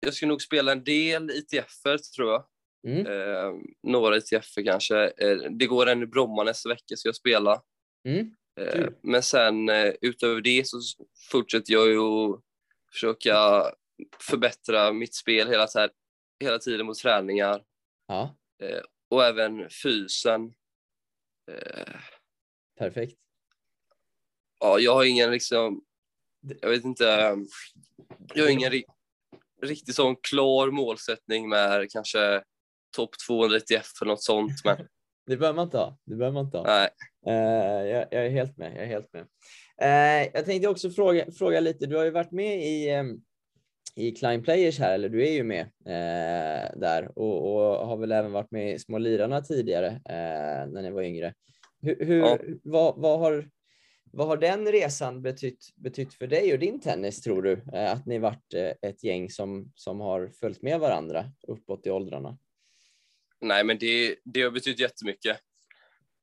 jag 0.00 0.14
ska 0.14 0.26
nog 0.26 0.42
spela 0.42 0.72
en 0.72 0.84
del 0.84 1.30
ITF-er 1.30 1.98
tror 1.98 2.30
jag. 2.32 2.46
Mm. 2.86 3.06
Eh, 3.06 3.52
några 3.82 4.16
ITF-er 4.16 4.64
kanske. 4.64 5.04
Eh, 5.18 5.36
det 5.50 5.66
går 5.66 5.86
en 5.86 6.02
i 6.02 6.06
Bromma 6.06 6.42
nästa 6.44 6.68
vecka 6.68 6.96
ska 6.96 7.08
jag 7.08 7.16
spela. 7.16 7.62
Mm. 8.08 8.34
Eh, 8.60 8.88
men 9.02 9.22
sen 9.22 9.68
eh, 9.68 9.94
utöver 10.00 10.40
det 10.40 10.66
så 10.66 10.80
fortsätter 11.30 11.72
jag 11.72 11.88
ju 11.88 11.98
att 12.00 12.40
försöka 12.92 13.64
förbättra 14.20 14.92
mitt 14.92 15.14
spel 15.14 15.48
hela, 15.48 15.66
tiden- 15.66 15.90
hela 16.40 16.58
tiden 16.58 16.86
mot 16.86 16.98
träningar 16.98 17.62
Ja, 18.06 18.36
och 19.10 19.24
även 19.24 19.70
fysen. 19.82 20.54
Eh, 21.50 21.96
perfekt. 22.78 23.18
ja, 24.60 24.78
jag 24.78 24.94
har 24.94 25.04
ingen 25.04 25.30
liksom, 25.30 25.84
jag 26.60 26.70
vet 26.70 26.84
inte, 26.84 27.04
jag 28.34 28.44
har 28.44 28.50
ingen 28.50 28.70
ri 28.70 28.84
riktigt 29.62 29.94
sån 29.94 30.16
klar 30.16 30.70
målsättning 30.70 31.48
med 31.48 31.90
kanske 31.90 32.42
topp 32.96 33.10
200 33.28 33.56
ITF 33.56 34.02
eller 34.02 34.12
något 34.12 34.22
sånt, 34.22 34.52
men 34.64 34.76
Det 35.26 35.36
behöver 35.36 35.56
man 35.56 35.64
inte 35.64 35.78
ha. 35.78 35.98
Det 36.04 36.14
behöver 36.16 36.34
man 36.34 36.44
inte 36.44 36.58
ha. 36.58 36.64
nej. 36.64 36.88
Eh, 37.26 37.86
jag, 37.86 38.06
jag 38.10 38.26
är 38.26 38.30
helt 38.30 38.56
med. 38.56 38.72
Jag 38.76 38.82
är 38.82 38.86
helt 38.86 39.12
med. 39.12 39.26
Eh, 39.82 40.30
jag 40.34 40.44
tänkte 40.44 40.68
också 40.68 40.90
fråga, 40.90 41.24
fråga 41.38 41.60
lite. 41.60 41.86
Du 41.86 41.96
har 41.96 42.04
ju 42.04 42.10
varit 42.10 42.32
med 42.32 42.66
i, 42.66 42.88
em, 42.90 43.20
i 43.94 44.10
Klein 44.12 44.42
Players 44.42 44.78
här, 44.78 44.94
eller 44.94 45.08
du 45.08 45.26
är 45.26 45.32
ju 45.32 45.44
med 45.44 45.60
eh, 45.86 46.78
där 46.80 47.18
och, 47.18 47.54
och 47.54 47.86
har 47.86 47.96
väl 47.96 48.12
även 48.12 48.32
varit 48.32 48.50
med 48.50 48.74
i 48.74 48.78
Små 48.78 48.98
Lirarna 48.98 49.40
tidigare 49.40 50.00
när 50.68 50.82
ni 50.82 50.90
var 50.90 51.02
yngre. 51.02 51.34
Hur, 51.82 52.04
hur, 52.06 52.18
Ja. 52.20 52.38
vad, 52.62 52.94
vad, 52.96 53.18
har, 53.18 53.48
vad 54.16 54.26
har 54.26 54.36
den 54.36 54.72
resan 54.72 55.22
betytt, 55.22 55.72
betytt 55.76 56.14
för 56.14 56.26
dig 56.26 56.52
och 56.52 56.58
din 56.58 56.80
tennis 56.80 57.22
tror 57.22 57.42
du? 57.42 57.52
Eh, 57.72 57.92
att 57.92 58.06
ni 58.06 58.18
varit 58.18 58.54
eh, 58.54 58.88
ett 58.90 59.04
gäng 59.04 59.30
som, 59.30 59.72
som 59.74 60.00
har 60.00 60.28
följt 60.40 60.62
med 60.62 60.80
varandra 60.80 61.24
uppåt 61.48 61.86
i 61.86 61.90
åldrarna? 61.90 62.38
Nej, 63.40 63.64
men 63.64 63.78
det, 63.78 64.16
det 64.24 64.42
har 64.42 64.50
betytt 64.50 64.80
jättemycket. 64.80 65.36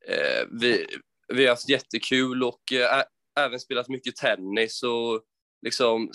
Eh, 0.07 0.47
vi, 0.62 0.85
vi 1.33 1.43
har 1.43 1.50
haft 1.50 1.69
jättekul 1.69 2.43
och 2.43 2.71
ä- 2.73 3.05
även 3.39 3.59
spelat 3.59 3.89
mycket 3.89 4.15
tennis 4.15 4.83
och 4.83 5.23
liksom 5.62 6.12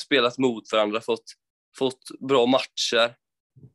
spelat 0.00 0.38
mot 0.38 0.72
varandra, 0.72 1.00
fått, 1.00 1.24
fått 1.78 2.02
bra 2.28 2.46
matcher. 2.46 3.14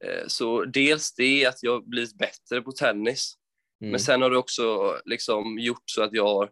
Eh, 0.06 0.28
så 0.28 0.66
dels 0.66 1.14
det 1.16 1.46
att 1.46 1.64
jag 1.64 1.90
blivit 1.90 2.18
bättre 2.18 2.62
på 2.62 2.72
tennis, 2.72 3.34
Mm. 3.82 3.92
men 3.92 4.00
sen 4.00 4.22
har 4.22 4.30
det 4.30 4.38
också 4.38 4.96
liksom 5.06 5.60
gjort 5.60 5.84
så 5.86 6.04
att 6.04 6.14
jag, 6.14 6.28
har- 6.28 6.52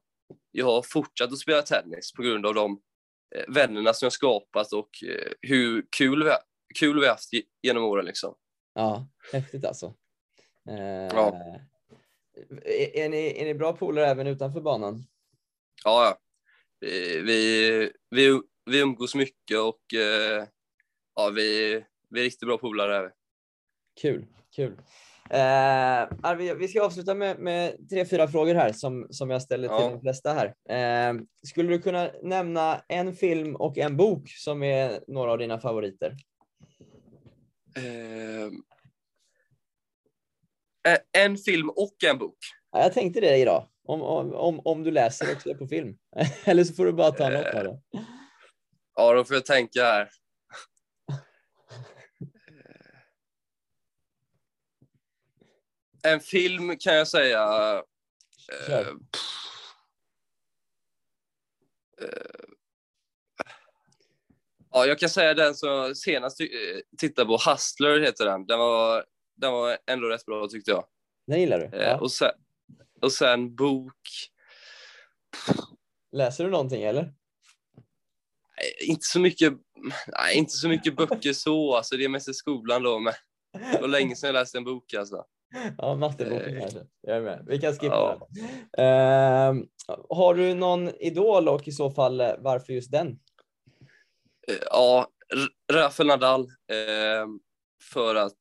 jag 0.51 0.65
har 0.65 0.81
fortsatt 0.81 1.31
att 1.31 1.37
spela 1.39 1.61
tennis 1.61 2.13
på 2.13 2.21
grund 2.21 2.45
av 2.45 2.53
de 2.53 2.81
eh, 3.35 3.53
vännerna 3.53 3.93
som 3.93 4.05
jag 4.05 4.13
skapat 4.13 4.73
och 4.73 4.89
eh, 5.09 5.31
hur 5.41 5.85
kul 5.97 6.23
vi, 6.23 6.29
har- 6.29 6.39
kul 6.79 6.99
vi 6.99 7.07
haft 7.07 7.33
ge- 7.33 7.43
genom 7.61 7.83
åren. 7.83 8.05
Liksom. 8.05 8.35
Ja, 8.73 9.07
häftigt 9.33 9.65
alltså. 9.65 9.85
Eh, 10.69 10.75
Ja. 11.15 11.35
är, 12.65 12.95
är, 12.97 13.09
ni, 13.09 13.41
är 13.41 13.45
ni 13.45 13.53
bra 13.53 13.73
polare 13.73 14.07
även 14.07 14.27
utanför 14.27 14.61
banan? 14.61 15.03
ja, 15.83 16.05
ja. 16.05 16.17
Vi, 16.79 17.21
vi, 17.21 17.91
vi, 18.09 18.41
vi 18.65 18.79
umgås 18.79 19.15
mycket 19.15 19.57
och 19.59 19.81
ja, 21.15 21.29
vi, 21.29 21.73
vi 22.09 22.19
är 22.19 22.23
riktigt 22.23 22.47
bra 22.47 22.57
polare. 22.57 23.11
Kul, 24.01 24.25
kul. 24.55 24.77
Eh, 25.29 26.07
Arvid, 26.23 26.57
vi 26.57 26.67
ska 26.67 26.83
avsluta 26.85 27.13
med, 27.13 27.39
med 27.39 27.89
tre, 27.89 28.05
fyra 28.05 28.27
frågor 28.27 28.55
här 28.55 28.71
som, 28.73 29.07
som 29.09 29.29
jag 29.29 29.41
ställer 29.41 29.67
till 29.67 29.77
Ja. 29.85 29.89
de 29.89 30.01
flesta 30.01 30.33
här. 30.33 30.45
Eh, 30.69 31.21
skulle 31.47 31.69
du 31.69 31.81
kunna 31.81 32.09
nämna 32.23 32.81
en 32.87 33.13
film 33.15 33.55
och 33.55 33.77
en 33.77 33.97
bok 33.97 34.29
som 34.29 34.63
är 34.63 34.99
några 35.07 35.31
av 35.31 35.37
dina 35.37 35.59
favoriter? 35.59 36.15
Eh, 37.77 38.45
eh, 40.93 40.99
en 41.23 41.37
film 41.37 41.69
och 41.69 41.95
en 42.09 42.17
bok. 42.17 42.37
Ja, 42.71 42.81
jag 42.81 42.93
tänkte 42.93 43.19
det 43.21 43.37
idag, 43.37 43.67
om, 43.85 44.01
om, 44.01 44.33
om, 44.33 44.59
om 44.65 44.83
du 44.83 44.91
läser 44.91 45.33
också 45.33 45.55
på 45.55 45.67
film. 45.67 45.97
Eller 46.45 46.63
så 46.63 46.73
får 46.73 46.85
du 46.85 46.93
bara 46.93 47.11
ta 47.11 47.29
något 47.29 47.55
av 47.55 47.63
det. 47.63 47.79
Ja, 48.95 49.13
då 49.13 49.23
får 49.25 49.35
jag 49.35 49.45
tänka 49.45 49.83
här. 49.83 50.09
En 56.03 56.19
film 56.19 56.77
kan 56.77 56.95
jag 56.95 57.07
säga... 57.07 57.43
Eh, 58.67 58.85
pff, 58.85 59.41
eh, 62.01 62.51
ja, 64.71 64.85
jag 64.85 64.99
kan 64.99 65.09
säga 65.09 65.33
den 65.33 65.55
som 65.55 65.95
senast 65.95 66.41
eh, 66.41 66.47
tittade 66.97 67.27
på, 67.27 67.37
Hustler 67.51 67.99
heter 67.99 68.25
den. 68.25 68.45
Den 68.45 68.59
var, 68.59 69.05
den 69.35 69.51
var 69.51 69.77
ändå 69.87 70.07
rätt 70.07 70.25
bra 70.25 70.47
tyckte 70.47 70.71
jag. 70.71 70.85
Den 71.27 71.39
gillar 71.39 71.59
du? 71.59 71.77
Ja. 71.77 71.99
och, 71.99 72.11
sen, 72.11 72.31
och 73.01 73.11
sen 73.11 73.55
bok... 73.55 74.07
Läser 76.11 76.43
du 76.43 76.49
någonting 76.49 76.83
eller? 76.83 77.13
Inte 78.81 79.05
så 79.05 79.19
mycket, 79.19 79.53
nej, 80.07 80.37
inte 80.37 80.53
så 80.53 80.67
mycket 80.67 80.95
böcker 80.95 81.33
så, 81.33 81.75
alltså 81.75 81.97
det 81.97 82.03
är 82.03 82.09
mest 82.09 82.29
i 82.29 82.33
skolan 82.33 82.83
då, 82.83 82.99
men 82.99 83.13
det 83.73 83.81
var 83.81 83.87
länge 83.87 84.15
sedan 84.15 84.27
jag 84.27 84.33
läste 84.33 84.57
en 84.57 84.63
bok 84.63 84.93
alltså. 84.93 85.25
Ja, 85.77 85.95
matteboken 85.95 86.55
Eh, 86.55 86.59
kanske. 86.61 86.79
Jag 87.01 87.17
är 87.17 87.21
med. 87.21 87.43
Vi 87.47 87.59
kan 87.59 87.73
skippa 87.73 87.95
Ja. 87.95 88.27
den. 88.29 88.85
Ehm, 88.85 89.67
har 90.09 90.35
du 90.35 90.53
någon 90.53 90.89
idol 90.89 91.47
och 91.49 91.67
i 91.67 91.71
så 91.71 91.91
fall 91.91 92.21
eh, 92.21 92.33
varför 92.39 92.73
just 92.73 92.91
den? 92.91 93.07
Eh, 94.47 94.55
Ja, 94.71 95.07
Rafael 95.73 96.07
Nadal, 96.07 96.41
eh, 96.41 97.27
för 97.93 98.15
att 98.15 98.37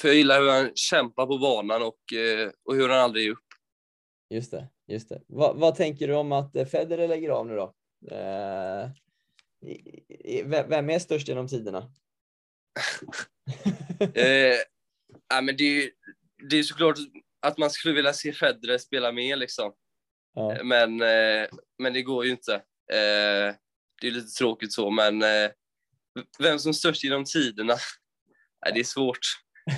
för 0.00 0.08
jag 0.08 0.16
gillar 0.16 0.40
hur 0.40 0.50
han 0.50 0.70
kämpar 0.74 1.26
på 1.26 1.38
banan 1.38 1.82
och, 1.82 1.98
och 2.64 2.74
hur 2.74 2.88
han 2.88 2.98
aldrig 2.98 3.24
ger 3.24 3.30
upp. 3.32 3.38
Just 4.30 4.50
det, 4.50 4.68
just 4.86 5.08
det. 5.08 5.22
Va, 5.26 5.52
vad 5.56 5.74
tänker 5.74 6.08
du 6.08 6.14
om 6.14 6.32
att 6.32 6.52
Federer 6.70 7.08
lägger 7.08 7.30
av 7.30 7.46
nu 7.46 7.56
då? 7.56 7.74
Vem 10.68 10.90
är 10.90 10.98
störst 10.98 11.28
genom 11.28 11.48
tiderna? 11.48 11.92
Eh, 14.14 14.56
ja, 15.30 15.40
men 15.40 15.56
det, 15.56 15.64
är 15.64 15.74
ju- 15.82 15.90
det 16.50 16.58
är 16.58 16.62
såklart 16.62 16.96
att 17.40 17.58
man 17.58 17.70
skulle 17.70 17.94
vilja 17.94 18.12
se 18.12 18.32
Federer 18.32 18.78
spela 18.78 19.12
mer 19.12 19.36
liksom. 19.36 19.72
ja. 20.34 20.58
Men, 20.64 21.00
eh, 21.02 21.48
men 21.78 21.92
det 21.92 22.02
går 22.02 22.24
ju 22.24 22.30
inte. 22.30 22.54
Eh, 22.92 23.54
det 24.00 24.06
är 24.06 24.10
lite 24.10 24.28
tråkigt 24.38 24.72
så, 24.72 24.90
men 24.90 25.22
eh, 25.22 25.50
vem 26.38 26.58
som 26.58 26.74
störst 26.74 27.04
genom 27.04 27.24
tiderna? 27.24 27.74
Det 28.74 28.80
är 28.80 28.84
svårt. 28.84 29.18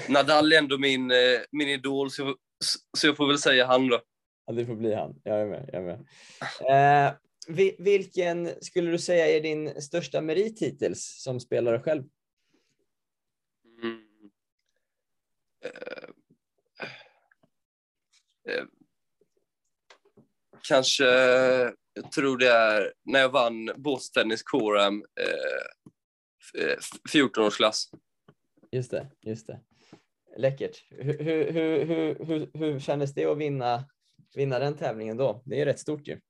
Nadal 0.09 0.53
är 0.53 0.59
ändå 0.59 0.79
min, 0.79 1.11
eh, 1.11 1.41
min 1.53 1.69
idol, 1.69 2.11
så, 2.11 2.23
jag- 2.23 2.37
så 2.99 3.07
jag 3.07 3.17
får 3.17 3.27
väl 3.29 3.39
säga 3.39 3.67
han 3.67 3.89
då. 3.89 4.03
ja, 4.47 4.53
det 4.53 4.67
får 4.67 4.75
bli 4.75 4.95
han. 4.95 5.21
Jag 5.25 5.41
är 5.41 5.47
med. 5.47 5.71
Jag 5.73 5.83
är 5.83 5.87
med. 5.87 7.07
Eh, 7.09 7.15
vi, 7.49 7.77
vilken 7.79 8.63
skulle 8.65 8.91
du 8.91 8.99
säga 8.99 9.27
är 9.29 9.41
din 9.41 9.83
största 9.83 10.21
merit 10.21 10.63
hittills 10.63 11.23
som 11.23 11.41
spelare 11.41 11.81
själv? 11.81 12.03
Mm. 13.83 13.99
Eh, 13.99 14.03
eh, 14.03 14.31
kanske, 20.69 21.05
jag 21.95 22.13
tror 22.15 22.39
det 22.39 22.49
är 22.51 22.93
när 23.05 23.21
jag 23.21 23.29
vann 23.29 23.71
båttennis 23.77 24.43
KRM 24.43 25.05
eh, 25.21 25.63
f- 26.55 26.91
14-årsklass. 27.13 27.85
Just 28.73 28.91
det, 28.91 29.11
just 29.21 29.47
det. 29.47 29.61
Läckert. 30.37 30.85
Hur, 30.91 31.19
hur, 31.19 31.53
hur, 31.53 31.85
hur, 31.85 32.25
hur, 32.25 32.51
hur 32.55 32.81
kändes 32.81 33.15
det 33.15 33.25
att 33.25 33.39
vinna, 33.39 33.85
vinna 34.35 34.59
den 34.59 34.77
tävlingen 34.77 35.17
då? 35.17 35.43
Det 35.45 35.61
är 35.61 35.65
rätt 35.65 35.81
stort 35.81 36.09
ju. 36.09 36.21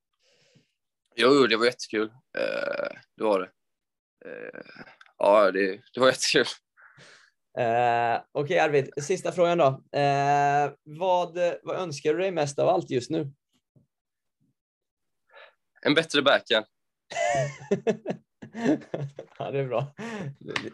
Jo, 1.17 1.47
det 1.47 1.57
var 1.57 1.65
jättekul. 1.67 2.09
Eh, 2.39 2.99
det 3.17 3.25
var 3.25 3.41
det. 3.41 3.51
Eh, 4.31 4.61
ja, 5.19 5.51
det, 5.51 5.81
det 5.95 6.01
var 6.01 6.07
jättekul. 6.07 6.47
Eh, 7.59 8.21
Okej 8.33 8.59
Arvid, 8.59 8.91
sista 9.03 9.33
frågan 9.33 9.59
då. 9.59 9.99
Eh, 9.99 10.71
vad, 10.83 11.39
vad 11.63 11.77
önskar 11.77 12.15
du 12.15 12.19
dig 12.21 12.31
mest 12.31 12.59
av 12.59 12.69
allt 12.69 12.91
just 12.91 13.11
nu? 13.11 13.33
En 15.83 15.95
bättre 15.95 16.23
backhand. 16.23 16.67
ja, 19.39 19.51
det 19.51 19.59
är 19.59 19.67
bra. 19.67 19.95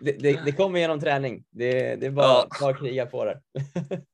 Det, 0.00 0.12
det, 0.12 0.44
det 0.44 0.52
kommer 0.52 0.78
genom 0.80 1.00
träning. 1.00 1.44
Det, 1.50 1.96
det 1.96 2.06
är 2.06 2.10
bara, 2.10 2.26
Ja. 2.26 2.48
bara 2.60 2.70
att 2.70 2.78
kriga 2.78 3.06
på 3.06 3.24
det. 3.24 3.40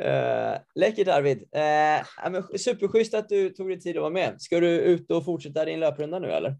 Eh, 0.00 0.58
läckert 0.74 1.08
Arvid. 1.08 1.38
Eh, 1.52 2.46
superschysst 2.58 3.14
att 3.14 3.28
du 3.28 3.50
tog 3.50 3.68
dig 3.68 3.80
tid 3.80 3.96
att 3.96 4.00
vara 4.00 4.12
med. 4.12 4.40
Ska 4.42 4.60
du 4.60 4.68
ut 4.80 5.10
och 5.10 5.24
fortsätta 5.24 5.64
din 5.64 5.80
löprunda 5.80 6.18
nu 6.18 6.30
eller? 6.30 6.56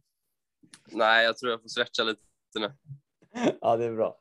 Nej, 0.86 1.24
jag 1.24 1.36
tror 1.36 1.50
jag 1.52 1.60
får 1.62 1.68
stretcha 1.68 2.02
lite 2.02 2.20
nu. 2.58 2.72
ja, 3.60 3.76
det 3.76 3.84
är 3.84 3.92
bra. 3.92 4.18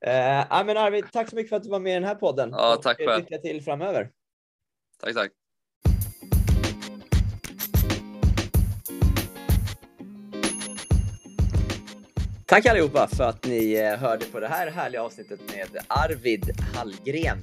Eh, 0.00 0.64
men 0.66 0.76
Arvid, 0.76 1.04
tack 1.12 1.30
så 1.30 1.36
mycket 1.36 1.48
för 1.48 1.56
att 1.56 1.62
du 1.62 1.70
var 1.70 1.80
med 1.80 1.90
i 1.90 1.94
den 1.94 2.04
här 2.04 2.14
podden. 2.14 2.50
Ja, 2.52 2.76
tack 2.82 3.00
eh, 3.00 3.06
själv. 3.06 3.24
Lycka 3.24 3.38
till 3.38 3.62
framöver. 3.62 4.10
Tack, 5.02 5.14
tack. 5.14 5.30
Tack 12.46 12.66
allihopa 12.66 13.08
för 13.08 13.24
att 13.24 13.46
ni 13.46 13.72
eh, 13.72 13.98
hörde 13.98 14.24
på 14.24 14.40
det 14.40 14.48
här 14.48 14.70
härliga 14.70 15.02
avsnittet 15.02 15.40
med 15.56 15.84
Arvid 15.88 16.50
Hallgren. 16.74 17.38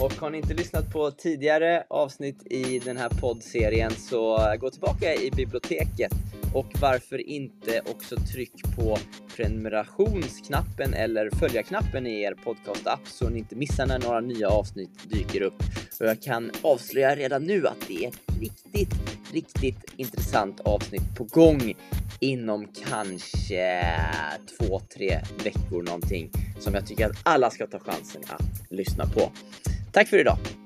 Och 0.00 0.12
har 0.12 0.30
ni 0.30 0.38
inte 0.38 0.54
lyssnat 0.54 0.92
på 0.92 1.10
tidigare 1.10 1.84
avsnitt 1.88 2.52
i 2.52 2.78
den 2.78 2.96
här 2.96 3.08
poddserien 3.20 3.90
så 3.90 4.54
gå 4.60 4.70
tillbaka 4.70 5.14
i 5.14 5.30
biblioteket 5.30 6.12
och 6.54 6.72
varför 6.80 7.28
inte 7.28 7.80
också 7.80 8.16
tryck 8.16 8.76
på 8.76 8.98
prenumerationsknappen 9.36 10.94
eller 10.94 11.30
följarknappen 11.30 12.06
i 12.06 12.22
er 12.22 12.34
podcastapp 12.34 13.00
så 13.04 13.28
ni 13.28 13.38
inte 13.38 13.56
missar 13.56 13.86
när 13.86 13.98
några 13.98 14.20
nya 14.20 14.48
avsnitt 14.48 15.10
dyker 15.10 15.42
upp. 15.42 15.62
Och 16.00 16.06
jag 16.06 16.22
kan 16.22 16.50
avslöja 16.62 17.16
redan 17.16 17.44
nu 17.44 17.66
att 17.66 17.88
det 17.88 18.04
är 18.04 18.08
ett 18.08 18.20
riktigt, 18.40 18.94
riktigt 19.32 19.94
intressant 19.96 20.60
avsnitt 20.60 21.16
på 21.18 21.24
gång 21.24 21.74
inom 22.20 22.68
kanske 22.88 23.84
två, 24.58 24.80
tre 24.80 25.20
veckor 25.44 25.82
någonting 25.82 26.30
som 26.58 26.74
jag 26.74 26.86
tycker 26.86 27.06
att 27.06 27.16
alla 27.22 27.50
ska 27.50 27.66
ta 27.66 27.78
chansen 27.78 28.22
att 28.28 28.70
lyssna 28.70 29.06
på. 29.06 29.32
Tack 29.92 30.08
för 30.08 30.18
idag! 30.18 30.59